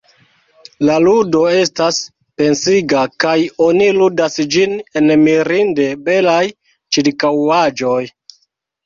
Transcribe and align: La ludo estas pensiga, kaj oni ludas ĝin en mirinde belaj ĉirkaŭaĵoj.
La 0.89 0.93
ludo 1.01 1.41
estas 1.57 1.99
pensiga, 2.41 3.03
kaj 3.23 3.33
oni 3.65 3.89
ludas 3.97 4.39
ĝin 4.55 4.73
en 5.01 5.13
mirinde 5.27 5.87
belaj 6.09 6.39
ĉirkaŭaĵoj. 6.97 8.01